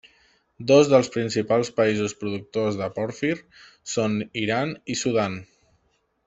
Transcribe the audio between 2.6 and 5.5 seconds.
de pòrfir són Iran i Sudan.